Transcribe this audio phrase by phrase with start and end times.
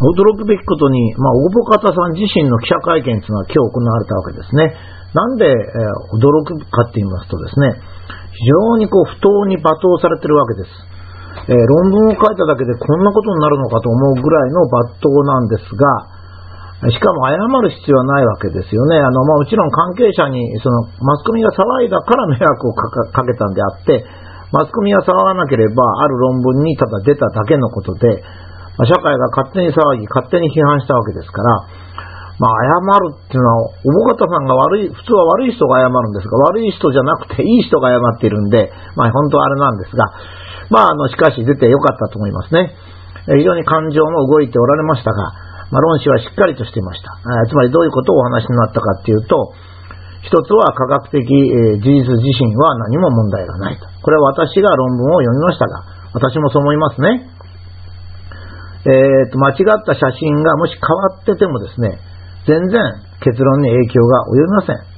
[0.00, 4.74] 驚くべきことに、まあ、大保方さん自身の記者会見というのは今日行われたわけですね。
[5.14, 7.78] なんで、えー、驚くかって言いますとですね、
[8.34, 10.70] 非常にこう不当に罵倒されてるわけです。
[11.46, 18.98] えー、論文を書いただけでこんなことになるのかと思うぐらいの罵倒なんですが、しかも謝る必要はないわけですよね。
[18.98, 24.04] あの、まあ、もちろん関係者に、その、マスコミが騒いだから迷惑をかけたんであって、
[24.52, 28.22] マスコミが騒がなければ、ある論文にただ出ただけのことで、
[28.76, 31.84] まあ、社会が勝手に騒ぎ、勝手に批判したわけですから、
[32.38, 40.10] まあ、謝るっていうのは、おぼかたさんが悪い、普通は悪い人が謝るんですが、悪い人じゃなくていい人が謝っているんで、まあ、本当はあれなんですが、
[40.70, 42.74] まあ、あの、しかし出てよかったと思いますね。
[43.38, 45.32] 非常に感情も動いておられましたが、
[45.70, 47.14] まあ、論旨はしっかりとしていました。
[47.48, 49.54] つまりどういうことをお話になったかっていうと、
[50.22, 53.86] 一つは科学的、事実自身は何も問題がないと。
[54.02, 57.30] これは私が論文を読みましたが、私もそう思いますね。
[58.84, 61.98] えー、と、間違った写真がもし変わっててもですね、
[62.44, 62.80] 全然
[63.24, 64.94] 結論に影響が及びません。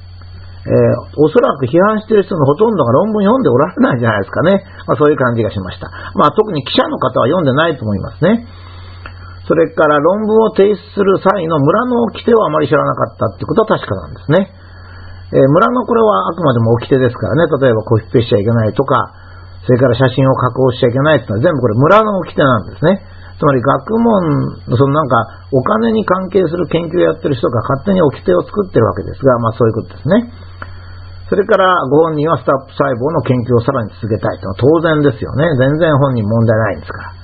[0.67, 4.67] えー、おそらく批判している人のほとんどが論文読んでおられないじゃないですかね。
[4.83, 5.87] まあ、そういう感じがしました。
[6.19, 8.43] まあ、特に記者の方は読んでないと思いますね。
[9.47, 14.51] それから論文を提出する際の村の掟をあまり知らなかったってことは確かなんですね。
[15.31, 17.47] えー、村のこれはあくまでも掟ですからね。
[17.63, 19.15] 例えばコピペしちゃいけないとか、
[19.63, 23.07] それから写真を加工しちゃいけないってのは全部これ村の掟なんですね。
[23.37, 30.33] つまり学問、そのなんか、お金に関係する研究をやってる人が勝手に掟を作ってるわけですが、まあそういうことですね。
[31.29, 35.53] それから、ご本人はスタップ細胞の研究をさらに続けたいというのは当然ですよね。
[35.53, 37.17] 全然本人問題ないんですから。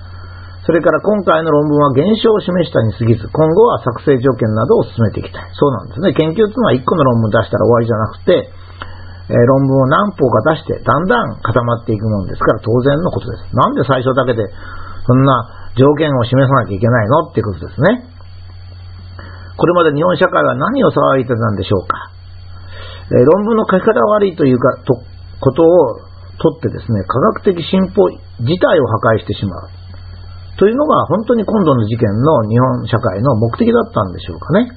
[0.63, 5.49] それから今回の論文は現象を示したに過ぎず、今後は作成条件などを進めていきたい。
[5.57, 6.13] そうなんですね。
[6.13, 8.53] 研究というのは1個の論文出したら終わりじゃなくて、
[9.31, 13.55] え、論文を何本か出して、だんだん固まっていくものですから当然のことです。
[13.55, 14.43] なんで最初だけで、
[15.07, 17.29] そんな条件を示さなきゃいけないの？
[17.29, 18.09] っていうことですね。
[19.57, 22.09] これまで日本社会は何を騒いでたんでしょうか？
[23.11, 25.01] えー、論文の書き方が悪いというか、と、
[25.39, 25.99] ことを
[26.41, 28.09] とってですね、科学的進歩
[28.41, 29.69] 自体を破壊してしまう。
[30.57, 34.69] というのが本当に今度の事件の日本社会の目的だったんでしょうかね。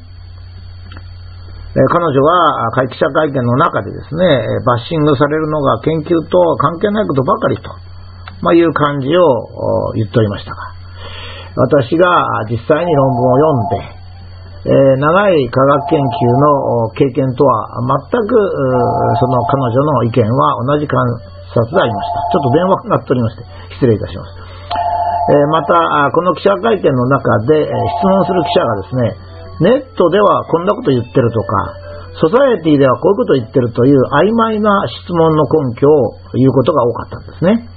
[1.76, 7.68] え、彼女は会記者会見の中でですね、バッシングされるのが研究と関係ないことばかりと、
[8.40, 10.75] ま、いう感じを言っておりましたが、
[11.56, 12.08] 私が
[12.50, 13.96] 実際に論文を読んで、
[14.66, 17.70] え、長い科学研究の経験とは
[18.10, 18.34] 全く
[19.16, 20.98] その彼女の意見は同じ観
[21.54, 22.18] 察でありました。
[22.32, 23.44] ちょっと電話が鳴っておりまして、
[23.78, 24.46] 失礼いたします。
[25.30, 29.26] え、また、この記者会見の中で、質問する記者がですね、
[29.60, 31.74] ネットではこんなこと言ってるとか、
[32.18, 37.68] ソサエティではこういうこと言ってるという曖昧な質問の根拠を言うことが多かったんですね。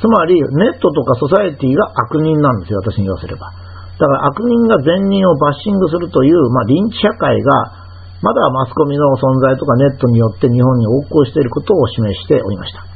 [0.00, 3.52] つまり、ネットとかソサエティが悪人なんですよ、私に言わせれば。
[3.98, 7.84] だから悪人が善人をバッシングするという、まあ、臨地社会が、
[8.24, 12.94] まだマスコミの存在とかネットによって日本に横行していることを示しておりました。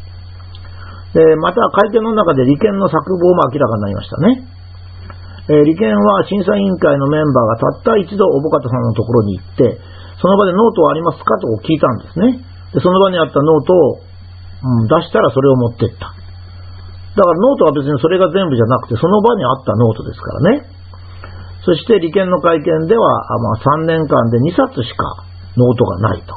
[1.12, 4.44] でまた会見の中で利権の作望も明らかになりましたね。
[5.48, 9.80] えー、理研は審査委員会のメンバーがたった一度小保方さんのところに行って、
[10.20, 12.44] その場でノートはありますかと聞いたんですね。
[12.72, 16.17] でその場にあったノートを、うん、出したらそれを持ってった。
[17.16, 20.78] だからノートは別にそれが全部じゃなくて、その場にあったノートですからね。
[21.64, 23.04] そして理研の会見では、
[23.38, 25.24] まあ、3年間で2冊しか
[25.56, 26.32] ノートがないと、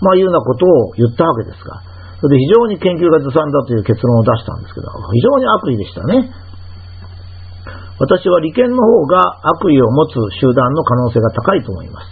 [0.00, 1.82] まあ、いうようなことを言ったわけですが、
[2.18, 6.30] それで非常に研究がずさんだという結論を出したんですけど、非常に悪意でしたね。
[7.98, 12.10] 私は利権の方が悪意を持つ集団の可能性が高いと思います。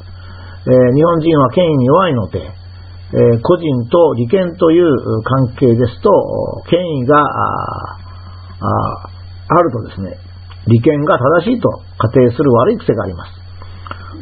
[0.66, 6.10] えー、日本人は権威に弱いので、えー、個人と利権という関係ですと、
[6.68, 7.18] 権威が
[8.60, 9.08] あ
[9.48, 10.16] あるとですね、
[10.68, 13.40] 利権が正しいと仮定する悪い癖があります。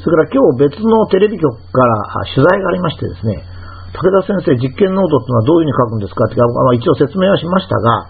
[0.01, 3.43] それから今日別のテレビ局から取材がありましてですね、
[3.93, 8.07] 武田先生、実験ノートってのはどういうふうに書くんですかって、まあ、一応説明はしましたが、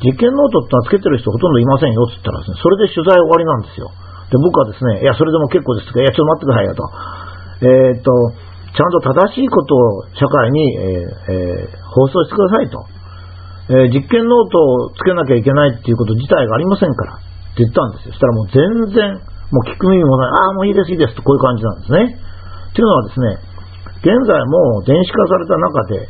[0.00, 3.90] 実験ノートってのはつけてる人ほとんどいませんよって言ったらですね、それで取材終わりなんですよ。
[4.32, 6.82] で、僕はですね、いや、それでも結構ですが、いや、ちょっと待ってくださいよと。
[7.62, 8.10] えー、っと、
[8.76, 12.95] ちゃんと正しいことを社会に、えーえー、放送してくださいと。
[13.66, 18.14] えー、実験ノートをつけなきゃいけないっていうこと自体がありませんから、って言ったんですよ。
[18.14, 18.62] そしたらもう全
[18.94, 19.18] 然、
[19.50, 22.20] もう聞く耳もない、ああ、もういいです、いいですと、こういう感じなんですね。
[22.70, 23.38] っていうのはですね、
[24.06, 26.06] 現在も電子化された中で、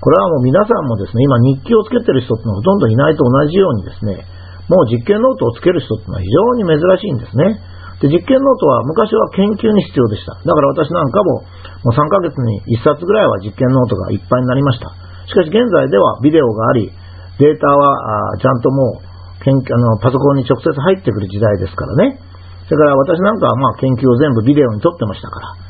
[0.00, 4.24] これはもう皆さんもですね、今日記をつけてる人ってのはほとんどいないと同じようにですね、
[4.68, 7.60] もう実験ノートをつける人ってのは非常に珍しいんですね。
[8.00, 10.36] で、実験ノートは昔は研究に必要でした。
[10.40, 11.44] だから私なんかも、
[11.84, 15.03] もう3ヶ月に1冊ぐらいは実験ノートがいっぱいになりました。
[15.26, 16.92] しかし現在ではビデオがあり、
[17.38, 22.20] データはちゃんともうあのパソコンに直接入ってくる時代ですからね。
[22.64, 25.64] それから私なんかはまあ研究を全部ビデオに撮ってましたから。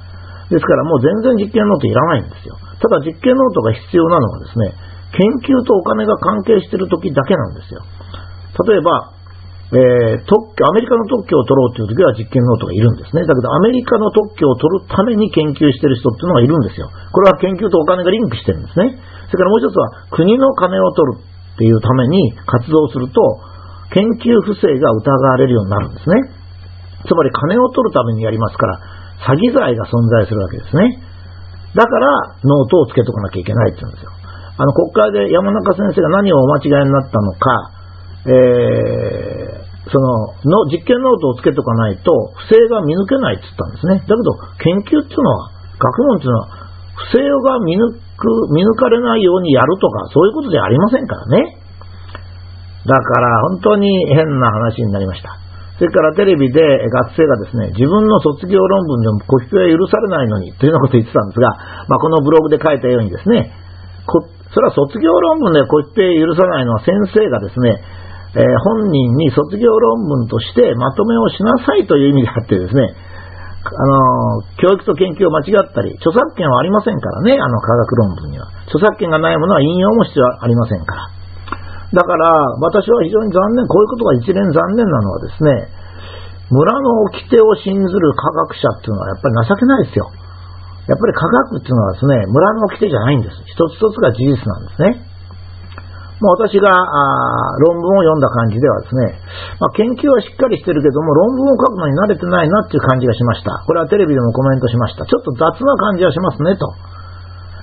[0.51, 2.55] ですからもう全然実験ノートいらないんですよ。
[2.79, 4.75] ただ実験ノートが必要なのはですね、
[5.17, 7.83] 研究とお金が関係してる時だけなんですよ。
[8.69, 9.15] 例えば、
[9.75, 13.27] えー、特許、アメリカの特許を取ろうという時は実験ノートがいるんですね。
[13.27, 16.87] だけどアメリカの特許を取るために研究してる人っていうのがいるんですよ。
[17.11, 18.95] これは研究とお金がリンクしてるんですね。
[19.27, 23.19] それからもう一つは国の金を取るっていうために活動すると、
[23.91, 26.23] 研究不正が疑われるようになるんですね。
[27.07, 28.79] つまり金を取るためにやりますから、
[29.27, 31.03] 詐欺罪が存在するわけですね。
[31.75, 34.13] だからノートをつけとかなきゃいけないって言うんですよ。
[34.57, 37.71] あの国会で山中先生が何をお間違いになったのか、
[38.27, 39.44] えー、
[39.93, 44.01] そのの実験ノートをつけとかないと不正が見抜けないって言ったんですね。
[44.01, 44.33] だけど
[44.65, 46.49] 研究っていうのは、学問っていうのは
[47.13, 48.01] 不正が見抜く、
[48.55, 51.61] 見抜かれないようにやるとかそういうことじゃありませんからね。
[52.87, 55.45] だから本当に変な話になりました。
[55.77, 61.51] それからテレビで学生がですね、自分の卒業論文でもコピペは許されないのにというようなことを言ってたんですが、
[61.89, 63.51] まあ、このブログで書いたようにですね、
[64.55, 67.75] それは卒業論文でコピペ許さないのは先生がですね、
[68.35, 72.95] えー、本人に卒業論文としてまとめをしなさいという意味であってですね、
[73.65, 78.51] あの、教育と研究を間違ったり、著作権はありませんからね、あの科学論文には。
[78.69, 81.09] 著作権がないものは引用も必要ありませんから。
[81.95, 82.29] だから、
[82.61, 85.69] 私は非常に残念、こういうことが一連残念なのはですね、
[86.51, 90.11] 村の掟を信ずる科学者っていうのはやっぱり情けないですよ。
[90.85, 93.41] やっぱり科学っていうのはですね、村の掟じゃないんです。
[93.49, 95.14] 一つ一つが事実なんですね。
[96.25, 96.81] もう私があ
[97.69, 99.21] 論文を読んだ感じではですね、
[99.61, 103.61] まあ、研究はしっかりしてるけども、論文を書くのに慣れてないなっていう感じがしました。
[103.69, 105.05] これはテレビでもコメントしました。
[105.05, 106.73] ちょっと雑な感じはしますね、と。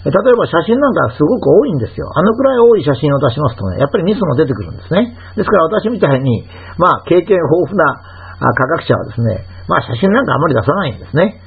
[0.05, 2.09] 例えば写真なんかすごく多いんですよ。
[2.13, 5.17] あのくらい多い写真を出しますとね、やっぱりミスも出てくるんですね。
[5.37, 6.45] ですから私みたいに、
[6.77, 7.97] まあ経験豊富な
[8.41, 11.41] 科学者はですね、まあ写真なんかあまり出さないんですね。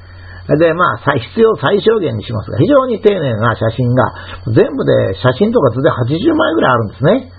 [0.45, 4.13] で、まあ、必要最小限にしますが、非常に丁寧な写真が、
[4.53, 7.31] 全部で写真とか図で80枚ぐらいあるんですね。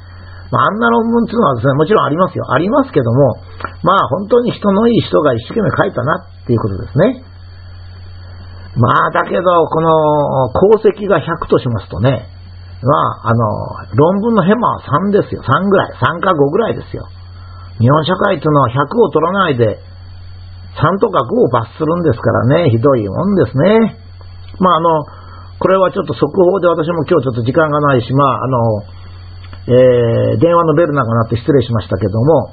[0.50, 2.44] まあ、あんな論文っていうのはですね、もちろんありますよ。
[2.50, 3.38] ありますけども、
[3.82, 7.22] まあ、本当に人のいい人が一生懸命書いたなっていうことですね。
[8.74, 12.28] まあ、だけど、この功績が100としますとね、
[12.82, 12.92] ま
[13.22, 15.42] あ、あの、論文のヘマは3ですよ。
[15.42, 15.92] 3ぐらい。
[15.94, 17.08] 3か5ぐらいですよ。
[17.78, 19.80] 日本社会というのは100を取らないで、
[20.76, 23.96] 3とか5を罰するんですからね、ひどいもんですね。
[24.60, 25.04] まあ、あの、
[25.58, 28.58] これはちょっと速報で私も今日ちょっと時間がないし、まあ、あの、
[29.66, 32.52] えー、電話のベルなんかなって失礼しましたけども、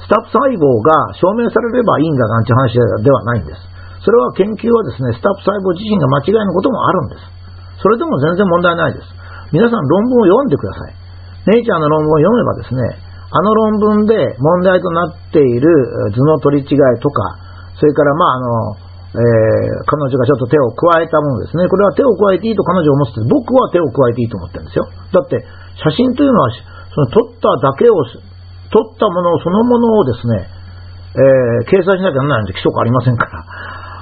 [0.00, 3.60] スタッフ細胞が証明されればいいんだなんて話ではないんです。
[4.00, 7.22] それは研究はですね、スタッフ細胞自身が間違いのこともあるんです。
[7.84, 9.06] それでも全然問題ないです。
[9.52, 10.96] 皆さん論文を読んでください。
[11.52, 15.68] ネイチャーの論文を読めばですね、あの論文で問題となっている
[16.14, 17.36] 図の取り違いとか、
[17.76, 19.20] それからまああの、えー、
[19.88, 21.68] 彼女がちょっと手を加えたものですね。
[21.68, 24.84] これは手を加えていいと彼女は思ってて、僕は手を加えていいと思ってるんですよ。
[25.12, 25.40] だって、
[25.80, 26.52] 写真というのは、
[26.92, 27.96] その撮っただけを、
[28.68, 30.44] 撮ったものそのものをですね、
[31.16, 33.44] えー、掲載しなきゃならないんで規則ありませんから。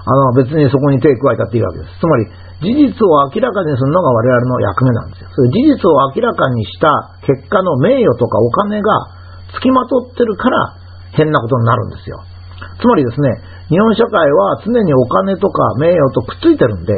[0.06, 1.98] あの、別にそこに手を加えたっていいわけです。
[1.98, 2.26] つまり、
[2.62, 5.28] 事実を明らかにするのが我々の役目なんですよ。
[5.30, 9.15] それ事実を明らかにした結果の名誉とかお金が
[9.54, 10.76] 付きまとってるから
[11.12, 12.22] 変なことになるんですよ。
[12.80, 13.30] つまりですね、
[13.68, 16.92] 日本社会は常にお金とか名誉とくっついてるんで、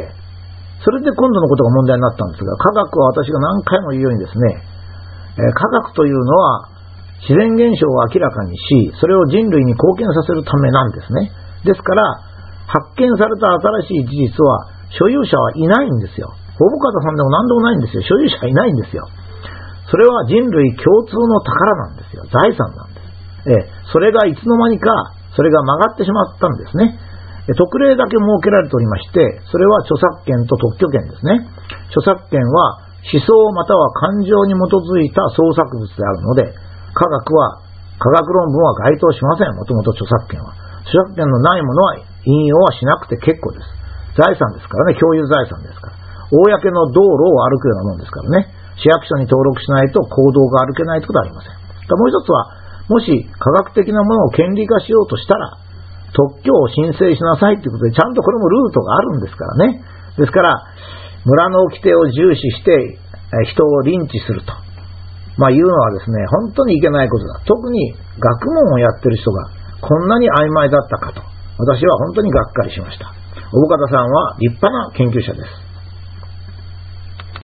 [0.83, 4.63] それで今度のことが問題になったんですが、科学は私が何回も言うようにですね、
[5.39, 6.69] え科学というのは
[7.27, 11.31] 自然現象を明らかにし、それを人類に貢献させるためなんですね。
[11.65, 12.03] ですから、
[12.67, 13.51] 発見された
[13.83, 16.31] 新しい事実は、所有者はいないんですよ。
[16.57, 18.01] ほぼ方さんでも何でもないんですよ。
[18.03, 19.03] 所有者はいないんですよ。
[19.89, 22.23] それは人類共通の宝なんですよ。
[22.29, 23.09] 財産なんです。
[23.49, 24.93] えそれがいつの間にか、
[25.35, 26.99] それが曲がってしまったんですね。
[27.57, 31.49] 特例だけ設けられておりまして、それは著作権と特許権ですね。
[31.89, 36.53] 著作権は思想または感情に基づいた創作物であるので、
[36.93, 37.61] 科学は、
[37.97, 39.55] 科学論文は該当しません。
[39.55, 40.53] もともと著作権は。
[40.85, 43.65] 著作権のないものは引用はしなくて結構です。
[44.19, 45.95] 財産ですからね、共有財産ですから。
[46.29, 48.58] 公の道路を歩くようなもんですからね。
[48.79, 51.53] 市役所に登録しないと行動が歩けないということはありません。
[51.53, 55.57] もう一つは、もし科学的なものを権利化しようとしたら、
[56.13, 59.83] 特許を申請しなさいということで、ちゃんとこれもルートがあるんですからね。
[60.17, 60.55] ですから、
[61.25, 62.97] 村の掟を重視して
[63.45, 64.53] 人をリンチすると、
[65.37, 67.41] まあ、いうのはですね、本当にいけないことだ。
[67.45, 69.49] 特に学問をやってる人が
[69.81, 71.21] こんなに曖昧だったかと、
[71.57, 73.13] 私は本当にがっかりしました。
[73.53, 75.68] 大方さんは立派な研究者です。